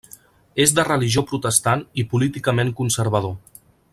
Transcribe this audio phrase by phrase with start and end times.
[0.63, 3.37] És de religió protestant i políticament conservador.